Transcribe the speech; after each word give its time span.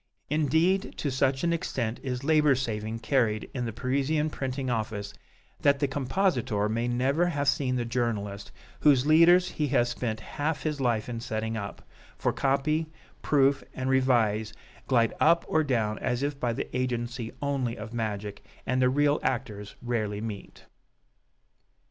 Indeed, 0.31 0.95
to 0.97 1.11
such 1.11 1.43
an 1.43 1.53
extent 1.53 1.99
is 2.01 2.23
labor 2.23 2.55
saving 2.55 2.97
carried 3.01 3.51
in 3.53 3.65
the 3.65 3.71
Parisian 3.71 4.31
printing 4.31 4.67
office 4.67 5.13
that 5.59 5.77
the 5.77 5.87
compositor 5.87 6.67
may 6.67 6.87
never 6.87 7.27
have 7.27 7.47
seen 7.47 7.75
the 7.75 7.85
journalist 7.85 8.51
whose 8.79 9.05
leaders 9.05 9.49
he 9.49 9.67
has 9.67 9.89
spent 9.89 10.19
half 10.19 10.63
his 10.63 10.81
life 10.81 11.07
in 11.07 11.19
setting 11.19 11.55
up, 11.55 11.87
for 12.17 12.33
copy, 12.33 12.87
proof 13.21 13.63
and 13.75 13.91
revise 13.91 14.53
glide 14.87 15.13
up 15.19 15.45
or 15.47 15.63
down 15.63 15.99
as 15.99 16.23
if 16.23 16.39
by 16.39 16.51
the 16.51 16.75
agency 16.75 17.31
only 17.39 17.77
of 17.77 17.93
magic, 17.93 18.43
and 18.65 18.81
the 18.81 18.89
real 18.89 19.19
actors 19.21 19.75
rarely 19.83 20.19
meet. 20.19 20.65